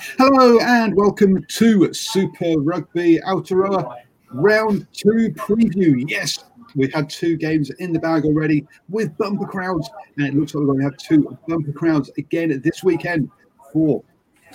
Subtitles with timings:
[0.00, 3.96] Hello and welcome to Super Rugby Aotearoa
[4.30, 6.04] Round 2 preview.
[6.08, 10.54] Yes, we've had two games in the bag already with bumper crowds, and it looks
[10.54, 13.30] like we're going to have two bumper crowds again this weekend
[13.74, 14.02] for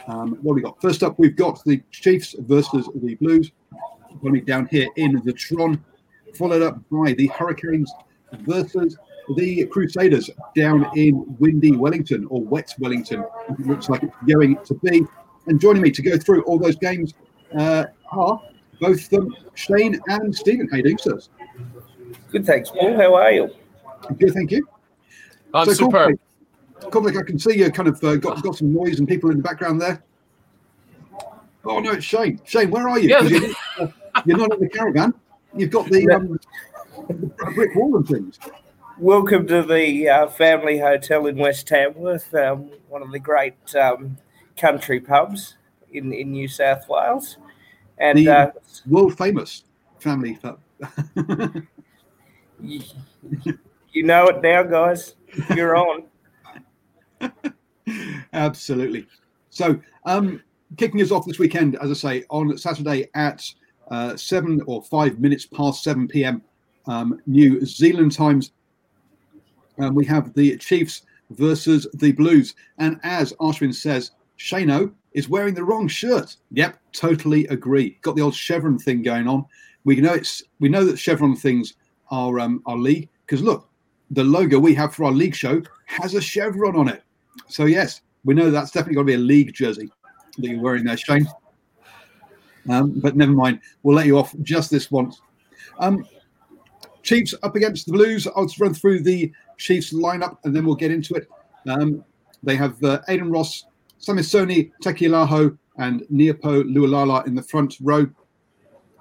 [0.07, 0.81] um, what we got.
[0.81, 3.51] First up, we've got the Chiefs versus the Blues.
[4.23, 5.83] Be down here in the Tron,
[6.33, 7.93] followed up by the Hurricanes
[8.39, 8.97] versus
[9.35, 13.23] the Crusaders down in windy Wellington or wet Wellington.
[13.49, 15.05] It looks like it's going to be.
[15.47, 17.13] And joining me to go through all those games
[17.57, 18.41] uh, are
[18.79, 20.67] both um, Shane and Stephen.
[20.67, 21.29] How are you doing, sirs?
[22.31, 22.95] Good, thanks, Paul.
[22.95, 23.49] How are you?
[24.19, 24.67] Good, thank you.
[25.53, 26.19] I'm so superb.
[26.91, 29.37] Cormac, I can see you kind of uh, got, got some noise and people in
[29.37, 30.03] the background there.
[31.63, 32.39] Oh, no, it's Shane.
[32.45, 33.09] Shane, where are you?
[33.09, 33.21] Yeah.
[33.21, 33.87] You're, uh,
[34.25, 35.13] you're, not in the caravan.
[35.55, 36.39] You've got the, um,
[37.07, 38.39] the brick wall and things.
[38.99, 44.17] Welcome to the uh, family hotel in West Tamworth, um, one of the great um,
[44.57, 45.55] country pubs
[45.91, 47.37] in, in New South Wales.
[47.97, 48.51] And the uh,
[48.87, 49.63] world famous
[49.99, 50.59] family pub.
[52.61, 52.81] you,
[53.91, 55.15] you know it now, guys.
[55.55, 56.03] You're on.
[58.33, 59.07] Absolutely.
[59.49, 60.41] So, um,
[60.77, 63.43] kicking us off this weekend, as I say, on Saturday at
[63.89, 66.41] uh, seven or five minutes past 7 p.m.
[66.87, 68.51] Um, New Zealand times,
[69.79, 72.55] um, we have the Chiefs versus the Blues.
[72.77, 76.35] And as Ashwin says, Shano is wearing the wrong shirt.
[76.51, 77.97] Yep, totally agree.
[78.01, 79.45] Got the old chevron thing going on.
[79.83, 81.75] We know it's we know that chevron things
[82.11, 83.69] are um, our league because look,
[84.11, 87.03] the logo we have for our league show has a chevron on it.
[87.47, 89.89] So yes, we know that's definitely got to be a league jersey
[90.37, 91.27] that you're wearing there, Shane.
[92.67, 95.21] Um, but never mind, we'll let you off just this once.
[95.79, 96.05] Um,
[97.03, 98.27] Chiefs up against the Blues.
[98.35, 101.29] I'll just run through the Chiefs lineup and then we'll get into it.
[101.67, 102.03] Um,
[102.41, 103.65] they have uh, Aidan Ross,
[103.99, 108.07] Samisoni, Taukei'aho, and Nepo Laulala in the front row.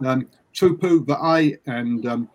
[0.05, 2.29] Um, Tupou Vaa'i and um,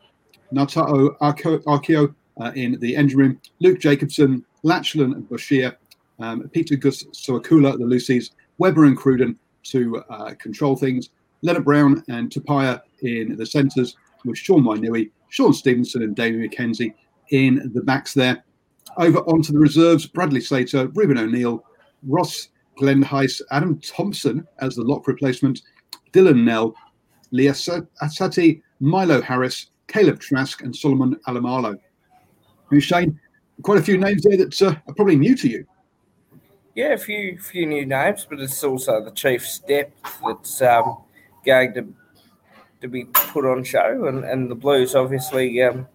[0.54, 3.42] Natao Arkeo uh, in the engine room.
[3.60, 5.76] Luke Jacobson, Lachlan and Boshier,
[6.20, 11.10] um, Pita Gus Sowakula, the Lucies, Weber and Cruden to uh, control things.
[11.44, 13.96] Lienert-Brown and Tupaea in the centres
[14.26, 16.94] with Sean Wainui, Shaun Stevenson and Damian McKenzie
[17.32, 18.44] in the backs there.
[18.98, 21.64] Over onto the reserves, Bradley Slater, Reuben O'Neill,
[22.08, 25.62] Ross Glenn Heiss, Adam Thompson as the lock replacement,
[26.14, 26.74] Dylan Nel,
[27.32, 31.78] Leah Asati, Milo Harris, Kaleb Trask, and Solomon Alaimalo.
[32.80, 33.20] Shane,
[33.64, 35.66] quite a few names there that uh, are probably new to you.
[36.76, 41.00] Yeah, a few few new names, but it's also the Chiefs' depth that's um,
[41.46, 41.94] going to
[42.82, 45.88] to be put on show, and, and the Blues obviously um,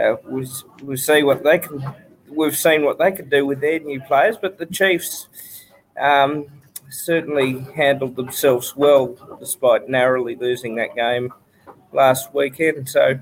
[0.00, 0.46] uh, we
[0.82, 1.84] we see what they can.
[2.34, 5.28] We've seen what they could do with their new players, but the Chiefs
[6.00, 6.46] um,
[6.88, 11.32] certainly handled themselves well, despite narrowly losing that game
[11.92, 12.88] last weekend.
[12.88, 13.18] So,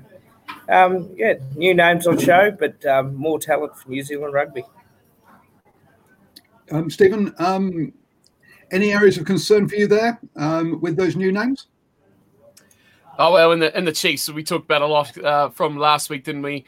[0.69, 4.63] um, yeah, new names on show, but um, more talent for New Zealand rugby.
[6.71, 7.91] Um, Stephen, um,
[8.71, 11.67] any areas of concern for you there um, with those new names?
[13.19, 16.09] Oh well, in the in the Chiefs, we talked about a lot uh, from last
[16.09, 16.65] week, didn't we?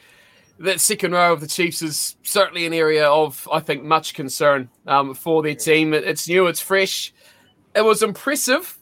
[0.59, 4.69] That second row of the Chiefs is certainly an area of, I think, much concern
[4.85, 5.93] um, for their team.
[5.93, 7.13] It's new, it's fresh.
[7.75, 8.77] It was impressive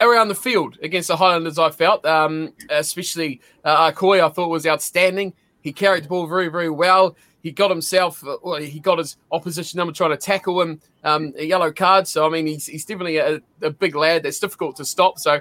[0.00, 1.58] around the field against the Highlanders.
[1.58, 5.32] I felt, um, especially uh, Akoi, I thought was outstanding.
[5.60, 7.16] He carried the ball very, very well.
[7.42, 11.32] He got himself, uh, well, he got his opposition number trying to tackle him, um,
[11.36, 12.06] a yellow card.
[12.06, 15.18] So I mean, he's, he's definitely a, a big lad that's difficult to stop.
[15.18, 15.40] So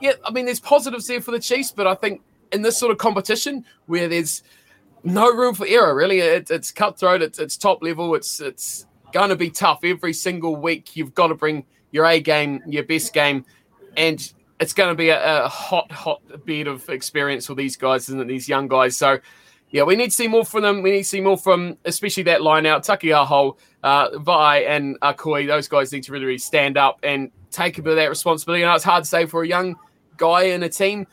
[0.00, 2.22] yeah, I mean, there's positives there for the Chiefs, but I think
[2.52, 4.42] in this sort of competition where there's
[5.04, 9.30] no room for error, really, it, it's cutthroat, it's, it's top level, it's it's going
[9.30, 10.96] to be tough every single week.
[10.96, 13.44] You've got to bring your A game, your best game,
[13.96, 18.08] and it's going to be a, a hot, hot bed of experience for these guys
[18.08, 18.96] and these young guys.
[18.96, 19.18] So,
[19.70, 20.82] yeah, we need to see more from them.
[20.82, 25.46] We need to see more from, especially that line out, Taukei'aho, uh, Vai, and Akoi.
[25.46, 28.64] Those guys need to really, really stand up and take a bit of that responsibility.
[28.64, 29.76] I know it's hard to say for a young
[30.16, 31.06] guy in a team,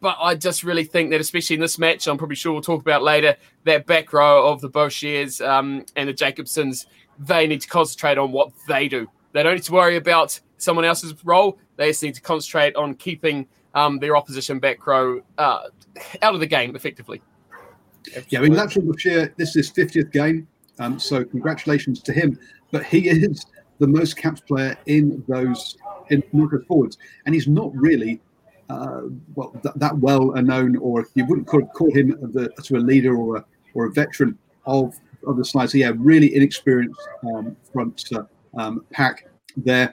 [0.00, 2.80] but I just really think that, especially in this match, I'm probably sure we'll talk
[2.80, 6.86] about later, that back row of the Boshiers um, and the Jacobsons,
[7.18, 9.08] they need to concentrate on what they do.
[9.32, 11.58] They don't need to worry about someone else's role.
[11.76, 15.68] They just need to concentrate on keeping um, their opposition back row uh,
[16.22, 17.20] out of the game effectively.
[18.28, 20.48] Yeah, I mean, Boshier, this is his 50th game,
[20.78, 22.38] um, so congratulations to him.
[22.70, 23.46] But he is
[23.78, 25.76] the most capped player in those
[26.10, 26.22] in
[26.66, 28.20] forwards, and he's not really
[28.68, 29.02] uh,
[29.34, 33.16] well th- that well known, or you wouldn't call, call him the, to a leader
[33.16, 33.44] or a
[33.74, 34.36] or a veteran
[34.66, 34.94] of
[35.26, 35.70] of the side.
[35.70, 38.24] So yeah, really inexperienced um, front uh,
[38.56, 39.26] um, pack
[39.56, 39.92] there,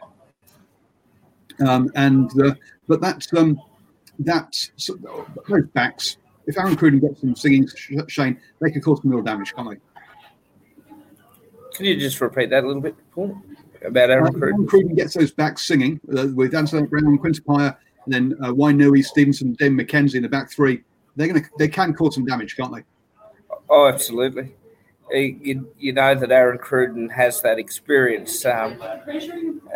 [1.65, 2.55] um, and uh,
[2.87, 3.59] but that's um,
[4.19, 4.97] that's so,
[5.47, 6.17] those backs.
[6.47, 7.67] If Aaron Cruden gets them singing
[8.07, 9.77] Shane, they could cause some real damage, can't they?
[11.73, 13.41] Can you just repeat that a little bit, Paul?
[13.83, 14.43] About Aaron Cruden?
[14.43, 18.51] Aaron Cruden gets those backs singing uh, with Anthony Brown, Quinn Tupaea, and then uh,
[18.51, 20.83] Wainui, Stevenson, Dan McKenzie in the back three.
[21.15, 22.83] They're gonna they can cause some damage, can't they?
[23.69, 24.53] Oh, absolutely.
[25.11, 28.81] You, you know that Aaron Cruden has that experience, um,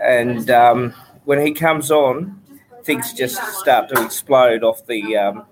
[0.01, 0.93] and um,
[1.25, 2.41] when he comes on,
[2.83, 5.45] things just start to explode off the um,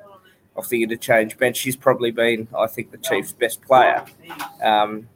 [0.56, 1.60] off the interchange bench.
[1.60, 4.04] He's probably been, I think, the Chiefs' best player
[4.64, 5.08] um,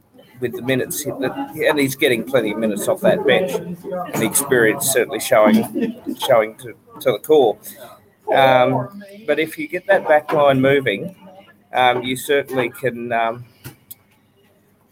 [0.42, 3.52] with the minutes, and he's getting plenty of minutes off that bench.
[3.54, 7.58] And the experience certainly showing showing to, to the core.
[8.36, 11.16] Um, but if you get that back line moving,
[11.74, 13.12] um, you certainly can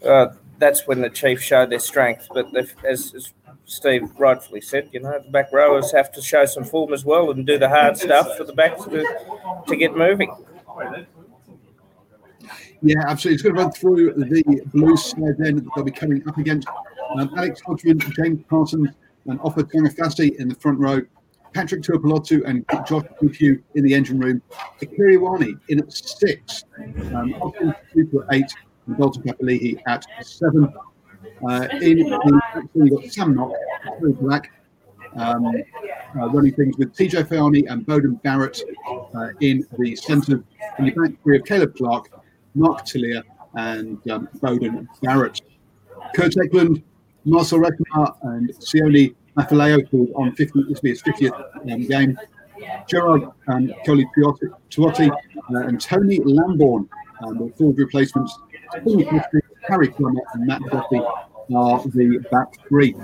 [0.04, 2.28] uh, that's when the Chiefs show their strength.
[2.32, 3.32] But as, as,
[3.64, 7.30] Steve rightfully said, you know, the back rowers have to show some form as well
[7.30, 9.04] and do the hard stuff for the backs to,
[9.68, 10.30] to get moving.
[12.82, 13.34] Yeah, absolutely.
[13.34, 16.66] It's going to run through the Blues side then that they'll be coming up against.
[17.16, 18.88] Um, Alex Hodgman, James Parsons,
[19.26, 21.00] and Ofa Tu'ungafasi in the front row.
[21.52, 24.40] Patrick Tuipulotu and Josh Kufu in the engine room.
[24.80, 26.64] Akira Ioane in at six.
[27.12, 28.52] Um, Austin Super at eight
[28.86, 30.72] and Dalton Papali'i at seven.
[31.46, 32.40] Uh, in the
[32.74, 33.52] you've got Sam Nock,
[33.86, 34.52] Otere Black,
[35.16, 35.46] um,
[36.18, 38.62] uh, running things with TJ Faiane and Beauden Barrett
[39.14, 40.42] uh, in the centre.
[40.78, 42.10] In the back three of Caleb Clarke,
[42.54, 43.22] Mark Telea,
[43.54, 45.40] and um, Beauden Barrett.
[46.14, 46.82] Kurt Eklund,
[47.24, 52.18] Marcel Rekmar, and Sione Mafileo called on 50, this will be his 50th um, game.
[52.86, 54.06] Gerard um, Coley
[54.70, 56.88] Tuotti uh, and Tony Lamborn,
[57.22, 58.38] um, the forward replacements
[59.68, 61.00] Harry Plummer and Matt Duffy
[61.54, 62.94] are the back three.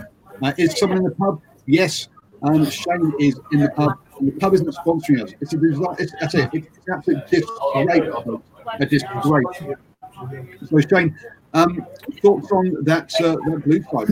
[0.43, 1.41] Uh, is someone in the pub?
[1.67, 2.09] Yes.
[2.43, 3.99] Um, Shane is in the pub.
[4.19, 5.33] And the pub isn't sponsoring us.
[5.41, 6.01] It's a result.
[6.01, 6.49] It's, that's it.
[6.53, 8.41] It's, it's absolute disgrace.
[8.79, 9.45] A disgrace.
[10.69, 11.17] So Shane,
[11.55, 11.87] um,
[12.23, 14.09] thoughts on that uh, that blue side?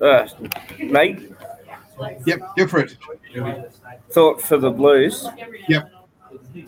[0.00, 0.28] Uh,
[0.78, 1.32] mate.
[2.26, 2.96] Yep, go for it.
[4.10, 5.26] Thought for the Blues.
[5.68, 5.90] Yep.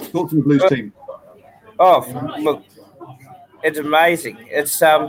[0.01, 0.93] Thought for the Blues team.
[1.79, 2.65] Oh, look,
[3.63, 4.39] it's amazing.
[4.51, 5.09] It's um,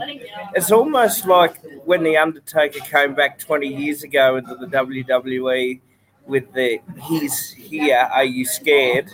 [0.54, 5.80] it's almost like when the Undertaker came back 20 years ago into the WWE
[6.26, 9.10] with the "He's here, are you scared?"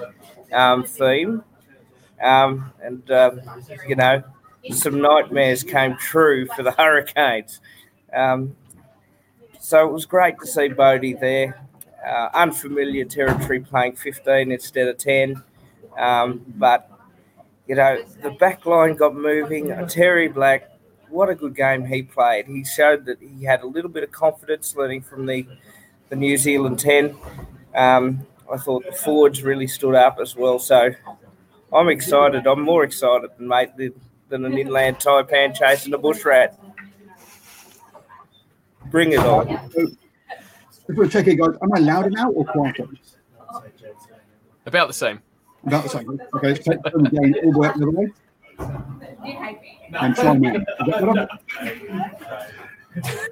[0.52, 1.44] Um, theme,
[2.22, 3.40] um, and um,
[3.88, 4.22] you know,
[4.72, 7.60] some nightmares came true for the Hurricanes.
[8.12, 8.56] Um,
[9.60, 11.60] so it was great to see Bodie there.
[12.06, 15.42] Uh, unfamiliar territory playing 15 instead of 10.
[15.98, 16.90] Um, but,
[17.68, 19.70] you know, the back line got moving.
[19.70, 20.70] Uh, Otere Black,
[21.08, 22.46] what a good game he played.
[22.46, 25.46] He showed that he had a little bit of confidence learning from the,
[26.10, 27.16] the New Zealand 10.
[27.74, 30.58] Um, I thought the forwards really stood up as well.
[30.58, 30.90] So
[31.72, 32.46] I'm excited.
[32.46, 33.70] I'm more excited than, mate,
[34.28, 36.58] than an inland taipan chasing a bush rat.
[38.86, 39.48] Bring it on.
[39.76, 42.88] If we're checking, guys, am I louder now or quieter?
[44.66, 45.22] About the same.
[45.64, 46.20] About the same.
[46.34, 48.12] Okay, let's take the gain all the way up the other way.
[50.00, 51.28] And try now.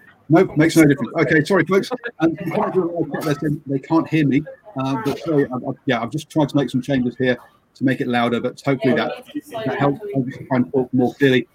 [0.29, 1.13] No, makes no difference.
[1.17, 1.91] Okay, sorry, folks.
[2.21, 2.35] Um,
[3.67, 4.43] they can't hear me,
[4.79, 7.39] uh, but sorry, I, I, yeah, I've just tried to make some changes here
[7.75, 9.25] to make it louder, but hopefully that,
[9.65, 10.01] that helps.
[10.15, 11.49] I'll just try and talk more clearly.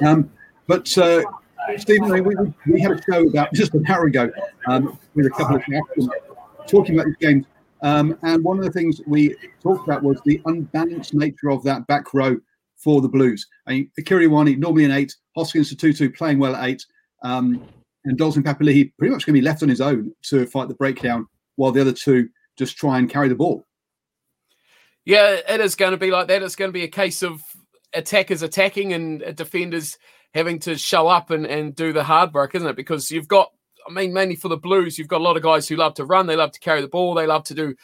[0.00, 0.30] Um,
[0.66, 1.22] but uh,
[1.76, 2.34] Stephen, we, we,
[2.66, 4.30] we, had a show about just an hour ago
[4.66, 5.62] um, with a couple of
[6.66, 7.44] talking about this game.
[7.82, 11.86] Um, and one of the things we talked about was the unbalanced nature of that
[11.86, 12.36] back row
[12.76, 13.46] for the Blues.
[13.66, 16.84] I mean, Akira Ioane, normally an eight, Hoskins a 2 2 playing well at eight,
[17.22, 17.62] um,
[18.04, 20.74] and Dalton Papali'i pretty much going to be left on his own to fight the
[20.74, 23.64] breakdown while the other two just try and carry the ball.
[25.04, 26.42] Yeah, it is going to be like that.
[26.42, 27.40] It's going to be a case of
[27.94, 29.98] attackers attacking and defenders
[30.34, 32.76] having to show up and, and do the hard work, isn't it?
[32.76, 33.50] Because you've got,
[33.88, 36.04] I mean, mainly for the Blues, you've got a lot of guys who love to
[36.04, 37.74] run, they love to carry the ball, they love to do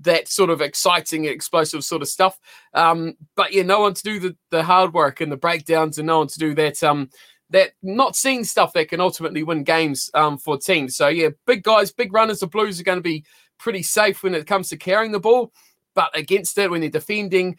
[0.00, 2.38] that sort of exciting, explosive sort of stuff.
[2.72, 6.06] Um, but yeah, no one to do the, the hard work and the breakdowns, and
[6.06, 6.82] no one to do that.
[6.82, 7.10] Um,
[7.50, 10.96] that not seeing stuff that can ultimately win games um, for teams.
[10.96, 12.40] So yeah, big guys, big runners.
[12.40, 13.24] The Blues are going to be
[13.58, 15.52] pretty safe when it comes to carrying the ball,
[15.94, 17.58] but against it when they're defending,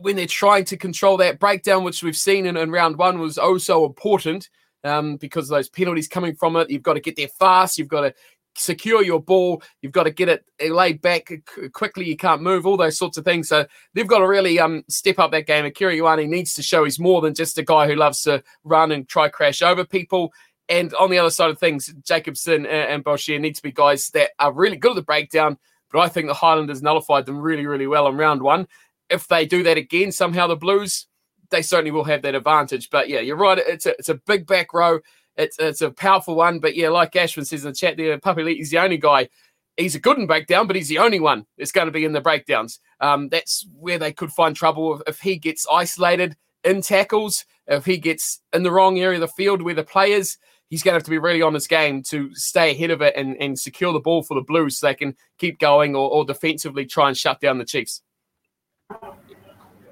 [0.00, 3.38] when they're trying to control that breakdown, which we've seen in, in round one was
[3.38, 4.48] oh so important
[4.84, 6.70] um, because those penalties coming from it.
[6.70, 7.78] You've got to get there fast.
[7.78, 8.14] You've got to
[8.56, 9.62] secure your ball.
[9.82, 11.30] You've got to get it laid back
[11.72, 12.06] quickly.
[12.06, 13.48] You can't move, all those sorts of things.
[13.48, 15.64] So they've got to really um, step up that game.
[15.64, 18.92] Akira Ioane needs to show he's more than just a guy who loves to run
[18.92, 20.32] and try crash over people.
[20.68, 24.30] And on the other side of things, Jacobson and, and need to be guys that
[24.38, 25.58] are really good at the breakdown.
[25.92, 28.66] But I think the Highlanders nullified them really, really well in round one
[29.08, 31.06] if they do that again, somehow the Blues,
[31.50, 32.90] they certainly will have that advantage.
[32.90, 33.58] But yeah, you're right.
[33.58, 35.00] It's a, it's a big back row.
[35.36, 36.58] It's, it's a powerful one.
[36.58, 39.28] But yeah, like Ashwin says in the chat there, Papali'i is the only guy.
[39.76, 42.12] He's a good in breakdown, but he's the only one that's going to be in
[42.12, 42.80] the breakdowns.
[43.00, 47.84] Um, that's where they could find trouble if, if he gets isolated in tackles, if
[47.84, 50.38] he gets in the wrong area of the field where the players,
[50.70, 53.14] he's going to have to be really on his game to stay ahead of it
[53.16, 56.24] and, and secure the ball for the Blues so they can keep going or, or
[56.24, 58.02] defensively try and shut down the Chiefs.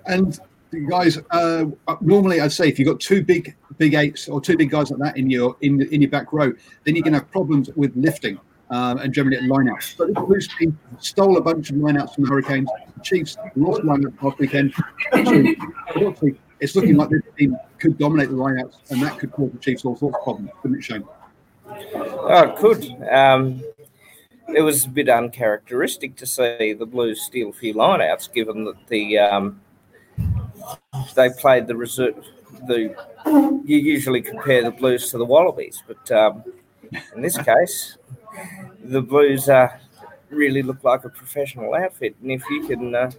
[0.06, 0.38] And
[0.88, 1.66] guys, uh,
[2.00, 5.00] normally I'd say if you've got two big big eights or two big guys like
[5.00, 6.52] that in your in in your back row,
[6.84, 8.38] then you're going to have problems with lifting
[8.70, 9.96] um, and generally at lineouts.
[9.96, 12.68] But this Blues team stole a bunch of lineouts from the Hurricanes.
[12.96, 14.74] The Chiefs lost lineouts last weekend.
[16.60, 19.84] it's looking like this team could dominate the lineouts, and that could cause the Chiefs
[19.84, 21.04] all sorts of problems, couldn't it, Shane?
[21.66, 23.08] Oh, it could.
[23.10, 23.62] Um,
[24.54, 28.86] it was a bit uncharacteristic to see the Blues steal a few lineouts, given that
[28.88, 29.60] the um,
[31.14, 32.24] they played the reserve.
[32.66, 32.94] The
[33.64, 36.44] you usually compare the Blues to the Wallabies, but um,
[37.14, 37.96] in this case,
[38.82, 39.68] the Blues uh,
[40.30, 42.16] really look like a professional outfit.
[42.22, 43.10] And if you can uh,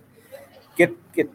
[0.75, 1.29] get get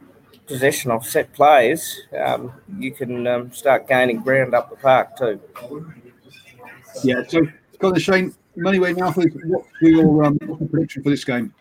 [0.47, 5.41] possession of set plays, um, you can um, start gaining ground up the park too.
[7.05, 7.23] Yeah.
[7.29, 7.47] So,
[7.79, 10.39] Colin Shane, Moneyway Malthus, what's your um,
[10.71, 11.55] prediction for this game?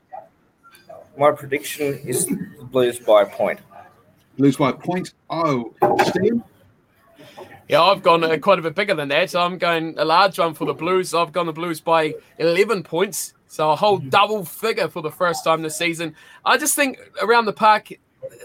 [1.17, 3.59] My prediction is the Blues by a point.
[4.39, 5.13] Blues by a point.
[5.29, 5.73] Oh,
[6.07, 6.41] Steve?
[7.67, 9.29] Yeah, I've gone uh, quite a bit bigger than that.
[9.29, 11.13] So I'm going a large one for the Blues.
[11.13, 13.33] I've gone the Blues by 11 points.
[13.47, 16.15] So a whole double figure for the first time this season.
[16.45, 17.89] I just think around the park,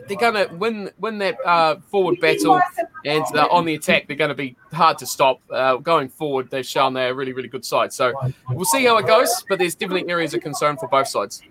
[0.08, 2.60] they're going to win win that uh, forward battle,
[3.04, 5.40] and uh, on the attack, they're going to be hard to stop.
[5.50, 7.92] Uh, going forward, they've shown they're a really, really good side.
[7.92, 8.14] So
[8.50, 11.42] we'll see how it goes, but there's definitely areas of concern for both sides.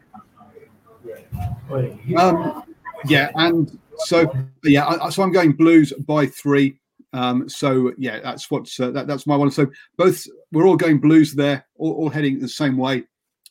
[2.17, 2.63] Um,
[3.05, 4.31] yeah, and so
[4.63, 6.79] yeah, I, so I'm going Blues by three.
[7.13, 9.51] Um, so yeah, that's what's uh, that, that's my one.
[9.51, 13.03] So both we're all going Blues there, all, all heading the same way.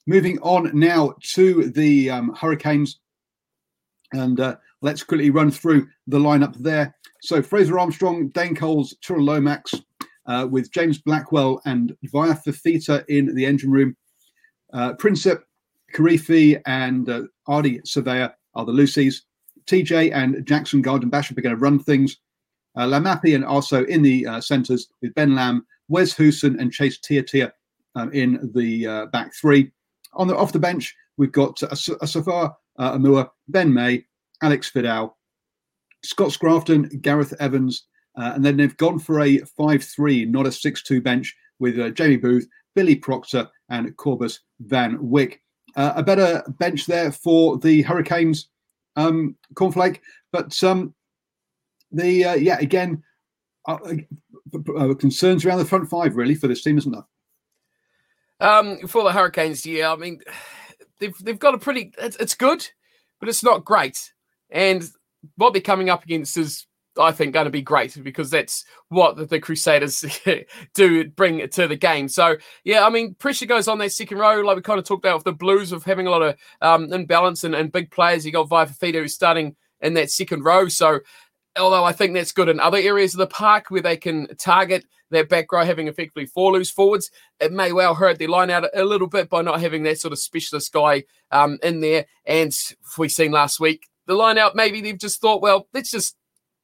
[0.06, 2.98] Moving on now to the um, Hurricanes,
[4.12, 6.94] and uh, let's quickly run through the lineup there.
[7.22, 9.74] So Fraser Armstrong, Dane Coles, Tyrel Lomax,
[10.26, 13.96] uh, with James Blackwell and Vaea Fifita in the engine room.
[14.72, 15.42] Uh, Prinsep,
[15.94, 19.22] Kirifi, and uh, Ardie Savea are the Lucies.
[19.66, 22.18] TJ and Jackson Garden Bachop are going to run things.
[22.76, 26.98] Uh, Laumape and also in the uh, centres with Ben Lam, Wes Goosen, and Chase
[26.98, 27.52] Tiatia
[27.94, 29.70] um, in the uh, back three.
[30.14, 34.04] On the off the bench, we've got uh, Asafo uh, Aumua, Ben May,
[34.42, 35.12] Alex Fidow,
[36.02, 37.86] Scott Scrafton, Gareth Evans,
[38.18, 42.16] uh, and then they've gone for a 5-3, not a 6-2 bench with uh, Jamie
[42.16, 45.38] Booth, Billy Proctor, and Kobus Van Wyk.
[45.76, 48.48] Uh, a better bench there for the Hurricanes
[48.96, 50.00] um, Cornflake.
[50.32, 50.94] But um,
[51.90, 53.02] the uh, yeah, again,
[53.66, 53.78] uh,
[54.76, 57.06] uh, concerns around the front five really for this team, isn't there?
[58.48, 60.20] Um, for the Hurricanes, yeah, I mean,
[60.98, 61.92] they've they've got a pretty.
[61.98, 62.66] It's, it's good,
[63.20, 64.12] but it's not great.
[64.50, 64.88] And
[65.36, 66.66] what they're coming up against is
[66.98, 70.04] I think, going to be great because that's what the Crusaders
[70.74, 72.08] do bring to the game.
[72.08, 75.04] So, yeah, I mean, pressure goes on that second row, like we kind of talked
[75.04, 78.26] about with the Blues of having a lot of um, imbalance and, and big players.
[78.26, 80.68] You got Vaifafita who's starting in that second row.
[80.68, 81.00] So,
[81.58, 84.84] although I think that's good in other areas of the park where they can target
[85.10, 88.64] their back row having effectively four loose forwards, it may well hurt their line out
[88.74, 92.06] a little bit by not having that sort of specialist guy um, in there.
[92.24, 92.56] And
[92.98, 96.16] we seen last week, the line out, maybe they've just thought, well, let's just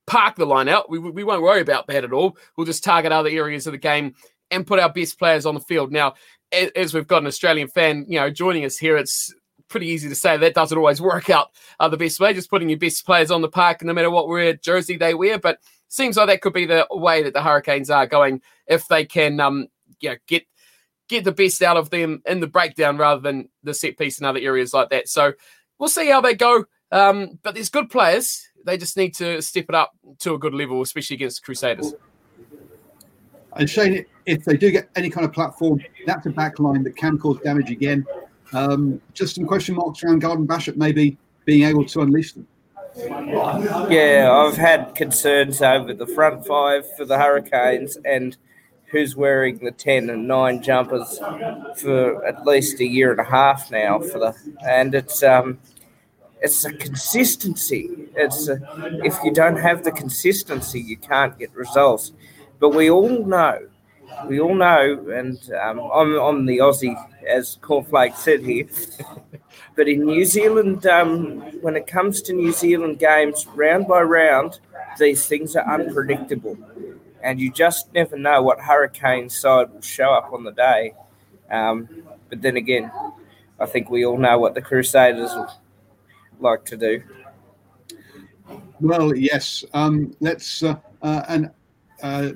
[0.08, 0.90] park the line out.
[0.90, 2.36] We, we won't worry about that at all.
[2.56, 4.14] We'll just target other areas of the game
[4.50, 5.92] and put our best players on the field.
[5.92, 6.14] Now,
[6.50, 9.32] as we've got an Australian fan, you know, joining us here, it's
[9.68, 11.48] pretty easy to say that doesn't always work out
[11.78, 14.28] uh, the best way, just putting your best players on the park no matter what
[14.28, 15.38] wear jersey they wear.
[15.38, 19.04] But seems like that could be the way that the Hurricanes are going if they
[19.04, 19.68] can um,
[20.00, 20.46] you know, get
[21.08, 24.26] get the best out of them in the breakdown rather than the set piece and
[24.26, 25.08] other areas like that.
[25.08, 25.32] So
[25.78, 26.64] we'll see how they go.
[26.90, 28.47] Um, but there's good players.
[28.64, 31.94] They just need to step it up to a good level, especially against the Crusaders.
[33.54, 37.18] And Shane, if they do get any kind of platform, that's a backline that can
[37.18, 38.06] cause damage again.
[38.52, 42.46] Um, just some question marks around Garden Bachop maybe being able to unleash them.
[42.96, 48.36] Yeah, I've had concerns over the front five for the Hurricanes and
[48.90, 51.18] who's wearing the 10 and 9 jumpers
[51.76, 54.34] for at least a year and a half now for the
[54.66, 55.58] and it's um
[56.40, 58.58] it's a consistency it's a,
[59.04, 62.12] if you don't have the consistency you can't get results
[62.58, 63.58] but we all know
[64.26, 68.66] we all know, and um, I'm, I'm the Aussie, as Cornflake said here.
[69.76, 74.60] but in New Zealand, um, when it comes to New Zealand games, round by round,
[74.98, 76.56] these things are unpredictable.
[77.22, 80.94] And you just never know what hurricane side will show up on the day.
[81.50, 81.88] Um,
[82.28, 82.90] but then again,
[83.58, 85.30] I think we all know what the Crusaders
[86.40, 87.02] like to do.
[88.80, 89.64] Well, yes.
[89.74, 91.50] Um, let's uh, uh, and
[92.02, 92.32] uh,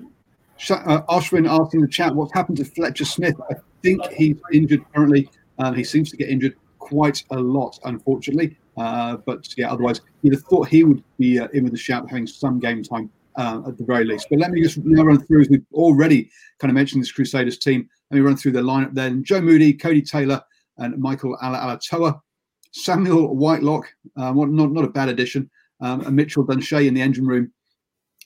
[0.71, 3.37] uh, Ashwin asked in the chat what's happened to Fletcher Smith.
[3.51, 5.29] I think he's injured currently.
[5.59, 8.57] Um, he seems to get injured quite a lot, unfortunately.
[8.77, 12.09] Uh, but yeah, otherwise, you'd have thought he would be uh, in with the shout,
[12.09, 14.27] having some game time uh, at the very least.
[14.31, 17.59] But let me just now run through, as we've already kind of mentioned this Crusaders
[17.59, 17.89] team.
[18.11, 19.25] Let me run through the lineup then.
[19.25, 20.41] Joe Moody, Codie Taylor,
[20.79, 22.21] and Michael Alaalatoa.
[22.73, 25.51] Samuel Whitelock, uh, not, not a bad addition.
[25.81, 27.53] Um, and Mitchell Dunshea in the engine room.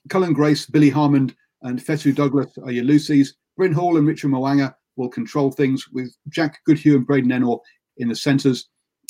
[0.08, 3.34] Cullen Grace, Billy Harmon, and Whetu Douglas are your Lucy's.
[3.56, 7.60] Bryn Hall and Richard Mo'unga will control things with Jack Goodhue and Braden Ennor
[7.96, 8.68] in the centres.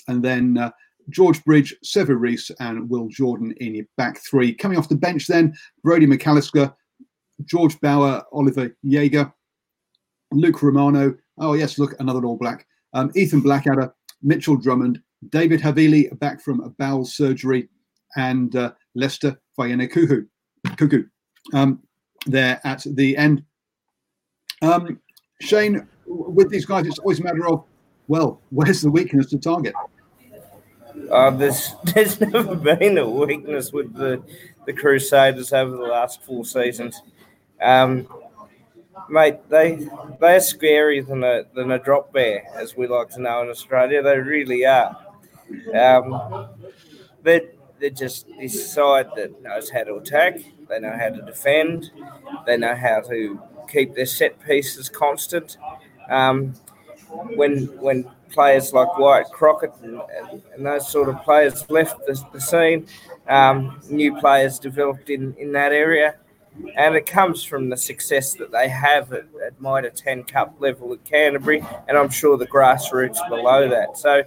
[0.09, 0.70] And then uh,
[1.11, 4.55] George Bridge, Sevu Reece, and Will Jordan in your back three.
[4.55, 6.72] Coming off the bench, then Brodie McAlister,
[7.44, 9.33] George Bower, Oliver Jager,
[10.33, 11.14] Luke Romano.
[11.38, 12.66] Oh, yes, look, another All Black.
[12.92, 17.69] Um, Ethan Blackadder, Mitchell Drummond, David Havili back from a bowel surgery,
[18.17, 20.27] and uh, Leicester Fainga'anuku.
[20.77, 21.05] Cuckoo.
[21.55, 21.83] Um,
[22.27, 23.45] there at the end.
[24.62, 25.01] Um,
[25.41, 27.65] Shane, with these guys, it's always a matter of,
[28.09, 29.75] well, where's the weakness to target?
[31.11, 34.23] Uh, there's there's never been a weakness with the
[34.65, 37.03] the Crusaders over the last four seasons.
[37.61, 38.09] Um,
[39.09, 39.89] mate, they
[40.21, 44.03] they're scarier than a than a drop bear, as we like to know in Australia.
[44.03, 44.97] They really are.
[45.75, 46.49] Um,
[47.23, 50.39] they're, they're just this side that knows how to attack.
[50.69, 51.91] They know how to defend.
[52.47, 55.57] They know how to keep their set pieces constant.
[56.09, 56.55] Um,
[57.35, 60.01] when when players like Wyatt Crockett and,
[60.55, 62.87] and, those sort of players left the, the scene,
[63.29, 66.17] um, new players developed in, in that area.
[66.77, 70.93] And it comes from the success that they have at, at Mitre 10 Cup level
[70.93, 73.99] at Canterbury, and I'm sure the grassroots below that.
[73.99, 74.23] So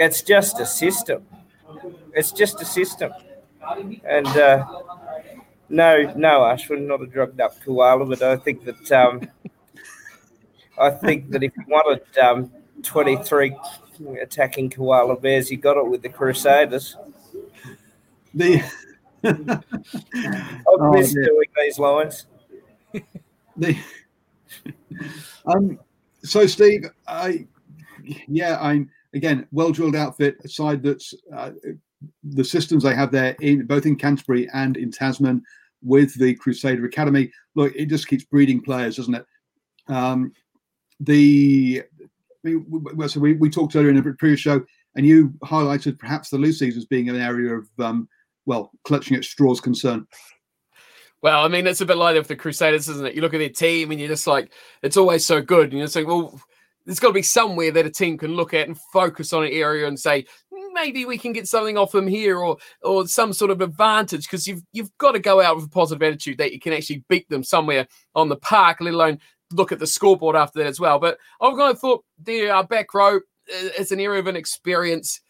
[0.00, 1.26] it's just a system.
[2.14, 3.12] It's just a system.
[4.04, 4.66] And uh,
[5.68, 9.28] no, no, Ashwin, not a drugged up koala, but I think that um,
[10.78, 12.50] I think that if you wanted um,
[12.82, 13.54] 23
[14.20, 16.96] attacking koala bears, you got it with the Crusaders.
[18.34, 18.62] The
[19.24, 19.62] I've
[20.66, 21.26] oh, missed yeah.
[21.26, 22.26] doing these lines.
[23.56, 23.76] The
[25.46, 25.78] um,
[26.22, 27.46] so Steve, I
[28.26, 30.36] yeah, I'm again well drilled outfit.
[30.44, 31.52] A side that's uh,
[32.22, 35.42] the systems they have there in both in Canterbury and in Tasman
[35.82, 37.30] with the Crusader Academy.
[37.54, 39.26] Look, it just keeps breeding players, doesn't it?
[39.88, 40.32] Um,
[41.00, 41.82] the
[42.42, 44.64] we, so we, we talked earlier in a previous show,
[44.96, 48.08] and you highlighted perhaps the Lucy's as being an area of um,
[48.46, 50.06] well clutching at straws concern.
[51.22, 53.14] Well, I mean, it's a bit like with the Crusaders, isn't it?
[53.14, 55.68] You look at their team and you're just like, it's always so good.
[55.68, 56.40] And you're saying, well,
[56.86, 59.52] there's got to be somewhere that a team can look at and focus on an
[59.52, 60.26] area and say,
[60.72, 64.46] maybe we can get something off them here or or some sort of advantage because
[64.46, 67.28] you've you've got to go out with a positive attitude that you can actually beat
[67.28, 69.18] them somewhere on the park, let alone
[69.52, 70.98] look at the scoreboard after that as well.
[70.98, 73.20] But I've kind of thought the uh, back row
[73.78, 75.20] is an area of inexperience.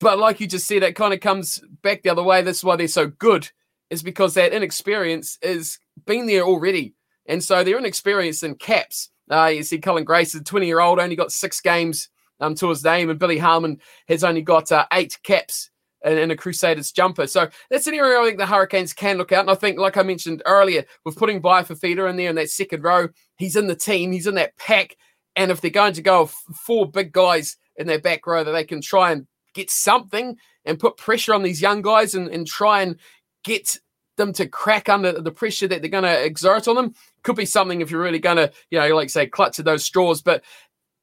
[0.00, 2.42] But like you just said, it kind of comes back the other way.
[2.42, 3.50] That's why they're so good,
[3.90, 6.94] is because that inexperience is been there already.
[7.26, 9.10] And so they're inexperienced in caps.
[9.30, 12.08] Uh, you see, Cullen Grace is a 20 year old, only got six games
[12.40, 15.70] um, to his name, and Billy Harmon has only got uh, eight caps
[16.04, 17.26] in, in, a Crusaders jumper.
[17.26, 19.40] So that's an area I think the Hurricanes can look out.
[19.40, 22.82] And I think, like I mentioned earlier, with putting Fifita in there in that second
[22.82, 24.96] row, he's in the team, he's in that pack.
[25.36, 28.64] And if they're going to go four big guys in their back row that they
[28.64, 32.82] can try and get something and put pressure on these young guys and, and try
[32.82, 32.96] and
[33.44, 33.78] get
[34.16, 37.46] them to crack under the pressure that they're going to exert on them could be
[37.46, 40.22] something if you're really going to, you know, like say, clutch at those straws.
[40.22, 40.42] But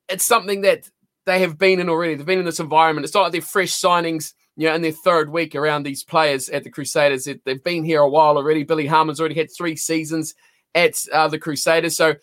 [0.09, 0.89] it's something that
[1.25, 2.15] they have been in already.
[2.15, 3.05] They've been in this environment.
[3.05, 6.49] It's not like they're fresh signings, you know, in their third week around these players
[6.49, 7.27] at the Crusaders.
[7.45, 8.63] They've been here a while already.
[8.63, 10.35] Billy Harmon's already had three seasons
[10.73, 11.97] at uh, the Crusaders.
[11.97, 12.15] So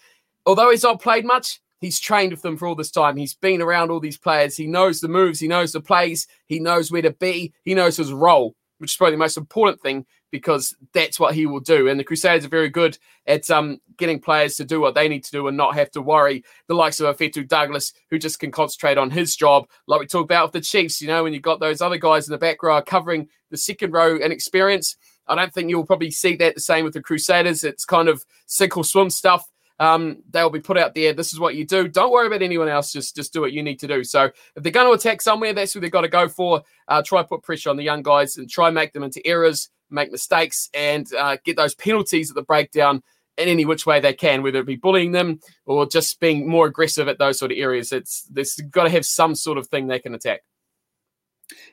[0.46, 3.16] although he's not played much, he's trained with them for all this time.
[3.16, 4.57] He's been around all these players.
[4.57, 5.40] He knows the moves.
[5.40, 6.26] He knows the plays.
[6.46, 7.52] He knows where to be.
[7.64, 11.46] He knows his role, which is probably the most important thing because that's what he
[11.46, 11.88] will do.
[11.88, 15.22] And the Crusaders are very good at um, getting players to do what they need
[15.22, 18.50] to do and not have to worry the likes of Afetu Douglas, who just can
[18.50, 19.68] concentrate on his job.
[19.86, 22.26] Like we talked about with the Chiefs, you know, when you've got those other guys
[22.26, 24.96] in the back row covering the second row and experience.
[25.28, 27.62] I don't think you'll probably see that the same with the Crusaders.
[27.62, 29.46] It's kind of sink or swim stuff.
[29.80, 31.12] Um, they'll be put out there.
[31.12, 31.88] This is what you do.
[31.88, 32.92] Don't worry about anyone else.
[32.92, 34.04] Just just do what you need to do.
[34.04, 36.62] So if they're going to attack somewhere, that's who they've got to go for.
[36.88, 40.11] Uh, try put pressure on the young guys and try make them into errors make
[40.11, 43.02] mistakes, and uh, get those penalties at the breakdown
[43.38, 46.66] in any which way they can, whether it be bullying them or just being more
[46.66, 47.92] aggressive at those sort of areas.
[47.92, 50.40] It's there's got to have some sort of thing they can attack.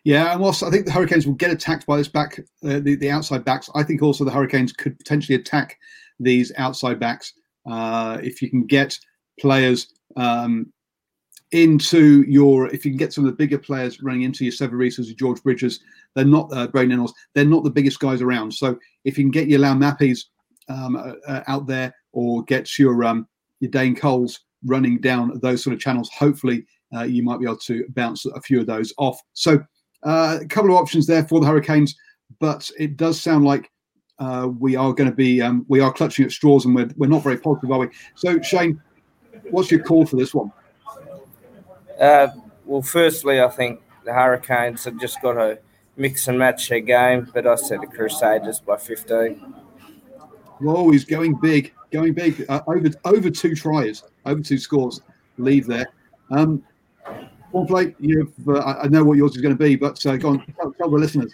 [0.04, 2.96] Yeah, and also I think the Hurricanes will get attacked by this back, uh, the,
[2.96, 3.70] the outside backs.
[3.76, 5.78] I think also the Hurricanes could potentially attack
[6.20, 7.34] these outside backs
[7.70, 8.98] uh, if you can get
[9.40, 10.72] players um,
[11.52, 15.08] into your if you can get some of the bigger players running into your Severisas,
[15.08, 15.80] your George Bridges,
[16.16, 18.54] they're not uh, Braden Reynolds, they're not the biggest guys around.
[18.54, 20.26] So if you can get your Lau Mappies
[20.68, 23.28] um, uh, uh, out there or get your um,
[23.60, 27.58] your Dane Coles running down those sort of channels, hopefully uh, you might be able
[27.58, 29.20] to bounce a few of those off.
[29.34, 29.60] So
[30.04, 31.96] uh, a couple of options there for the Hurricanes,
[32.40, 33.72] but it does sound like
[34.20, 37.08] uh, we are going to be um, we are clutching at straws and we're, we're
[37.08, 37.88] not very positive, are we?
[38.16, 38.82] So Shane,
[39.50, 40.52] what's your call for this one?
[42.00, 42.28] Uh,
[42.66, 45.60] well, firstly, I think the Hurricanes have just got to
[45.98, 49.36] mix and match their game, but I said the Crusaders by 15.
[50.60, 52.46] Whoa, he's going big, going big.
[52.50, 55.02] Uh, over over two tries, over two scores,
[55.38, 55.88] leave there.
[56.32, 56.64] Um,
[57.68, 60.46] play, you've, uh, I know what yours is going to be, but uh, go on,
[60.60, 61.34] tell, tell the listeners.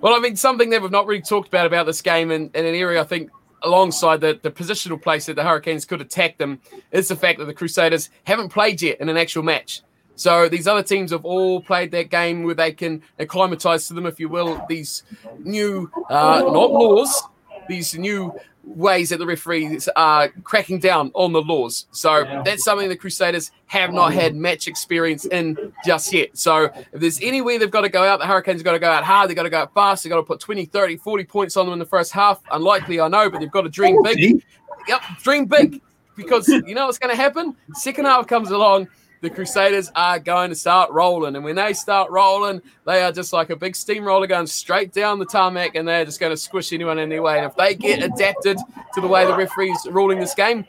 [0.00, 2.64] Well, I mean, something that we've not really talked about about this game, and in
[2.64, 3.30] an area I think
[3.62, 6.60] alongside the, the positional place that the Hurricanes could attack them
[6.92, 9.82] is the fact that the Crusaders haven't played yet in an actual match.
[10.14, 14.06] So these other teams have all played that game where they can acclimatize to them,
[14.06, 15.02] if you will, these
[15.40, 17.22] new, uh, not laws,
[17.68, 21.86] these new ways that the referees are uh, cracking down on the laws.
[21.90, 26.36] So that's something the Crusaders have not had match experience in just yet.
[26.36, 28.78] So if there's any way they've got to go out, the Hurricanes have got to
[28.78, 30.96] go out hard, they've got to go out fast, they've got to put 20, 30,
[30.96, 32.42] 40 points on them in the first half.
[32.50, 34.42] Unlikely, I know, but they've got to dream big.
[34.86, 35.80] Yep, dream big.
[36.16, 37.56] Because you know what's going to happen?
[37.74, 38.88] Second half comes along
[39.20, 41.36] the Crusaders are going to start rolling.
[41.36, 45.18] And when they start rolling, they are just like a big steamroller going straight down
[45.18, 47.38] the tarmac and they're just going to squish anyone in their way.
[47.38, 48.58] And if they get adapted
[48.94, 50.64] to the way the referee's ruling this game,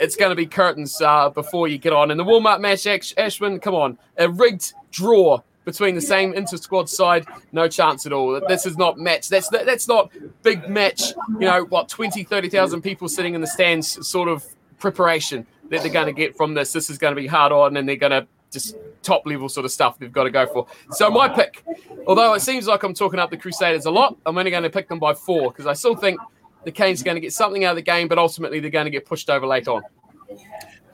[0.00, 2.10] it's going to be curtains uh, before you get on.
[2.10, 6.32] And the warm up match, Ash- Ashwin, come on, a rigged draw between the same
[6.32, 8.40] inter squad side, no chance at all.
[8.48, 9.28] This is not match.
[9.28, 10.10] That's that's not
[10.42, 11.12] big match.
[11.28, 11.90] You know what?
[11.90, 14.46] 20, 30,000 people sitting in the stands, sort of
[14.78, 16.72] preparation that they're going to get from this.
[16.72, 19.64] This is going to be hard on, and they're going to just top level sort
[19.64, 20.66] of stuff they've got to go for.
[20.90, 21.64] So my pick,
[22.06, 24.70] although it seems like I'm talking up the Crusaders a lot, I'm only going to
[24.70, 26.20] pick them by four because I still think
[26.64, 28.86] the Canes are going to get something out of the game, but ultimately they're going
[28.86, 29.82] to get pushed over late on.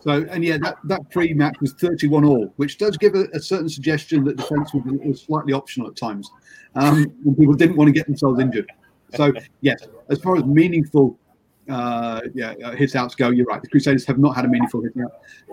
[0.01, 3.71] So, and yeah, that, that pre-match was 31 all, which does give a, a certain
[3.71, 6.31] suggestion that defence was, was, slightly optional at times
[6.75, 8.71] um, when people didn't want to get themselves injured.
[9.15, 9.33] So,
[9.63, 9.79] yes,
[10.11, 11.19] as far as meaningful
[11.69, 13.31] uh, yeah, uh, hit outs go.
[13.31, 13.63] You're right.
[13.63, 15.13] The Crusaders have not had a meaningful hit out.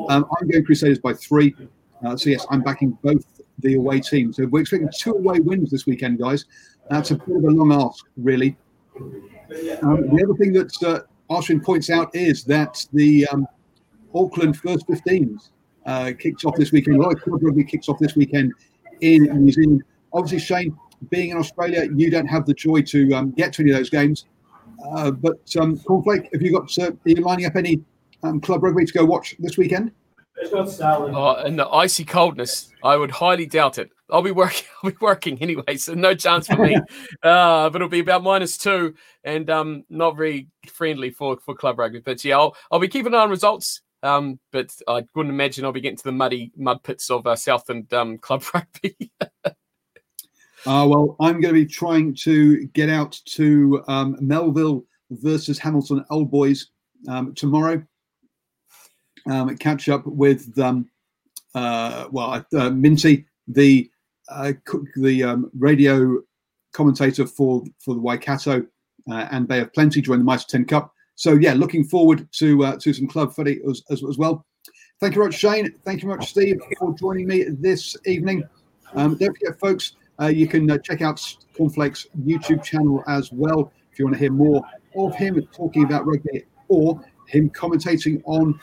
[0.09, 1.55] Um, I'm going Crusaders by three.
[2.03, 3.25] Uh, so yes, I'm backing both
[3.59, 4.37] the away teams.
[4.37, 6.45] So we're expecting two away wins this weekend, guys.
[6.89, 8.57] That's a bit of a long ask, really.
[8.99, 11.01] Um, the other thing that uh,
[11.33, 13.47] Ashwin points out is that the um,
[14.13, 15.49] Auckland first 15s
[15.85, 16.97] uh, kicks off this weekend.
[16.97, 18.53] A lot of club rugby kicks off this weekend
[19.01, 19.83] in New Zealand.
[20.13, 20.77] Obviously, Shane,
[21.09, 23.89] being in Australia, you don't have the joy to um, get to any of those
[23.89, 24.25] games.
[24.83, 26.77] Uh, but um, Cornflake, have you got?
[26.77, 27.81] Uh, are you lining up any
[28.23, 29.91] um, club rugby to go watch this weekend?
[31.15, 33.89] Oh, and the icy coldness, I would highly doubt it.
[34.09, 34.65] I'll be working.
[34.83, 36.75] I'll be working anyway, so no chance for me.
[37.23, 41.79] uh, but it'll be about minus two, and um, not very friendly for for club
[41.79, 41.99] rugby.
[41.99, 43.81] But yeah, I'll I'll be keeping an eye on results.
[44.03, 47.35] Um, but I wouldn't imagine I'll be getting to the muddy mud pits of uh,
[47.35, 49.11] South and um, club rugby.
[50.65, 56.05] Uh, well, I'm going to be trying to get out to um, Melville versus Hamilton
[56.09, 56.67] Old Boys
[57.07, 57.83] um, tomorrow
[59.29, 60.89] um, catch up with um,
[61.55, 63.89] uh, well uh, Minty, the
[64.29, 64.53] uh,
[64.95, 66.19] the um, radio
[66.73, 68.65] commentator for for the Waikato
[69.09, 70.93] uh, and Bay of Plenty during the Mitre 10 Cup.
[71.15, 74.45] So yeah, looking forward to uh, to some club footy as, as, as, well.
[74.99, 75.73] Thank you very much, Shane.
[75.83, 78.43] Thank you very much, Steve, for joining me this evening.
[78.93, 81.17] Um, don't forget, folks, uh, you can check out
[81.57, 84.61] Cornflake's YouTube channel as well if you want to hear more
[84.95, 88.59] of him talking about rugby or him commentating on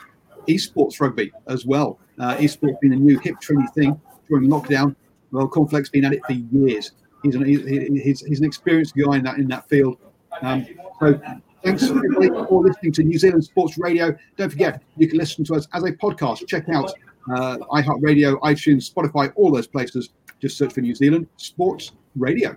[0.48, 1.98] esports rugby as well.
[2.18, 4.94] Uh, esports being a new hip trendy thing during lockdown.
[5.30, 6.92] Well, Cornflake's been at it for years.
[7.22, 9.98] He's an, he's, he's an experienced guy in that in that field.
[10.42, 10.66] Um,
[11.00, 11.20] so
[11.64, 14.16] thanks for listening to New Zealand Sports Radio.
[14.36, 16.46] Don't forget you can listen to us as a podcast.
[16.46, 16.92] Check out
[17.30, 20.10] uh, iHeartRadio, iTunes, Spotify, all those places.
[20.40, 22.56] Just search for New Zealand Sports Radio.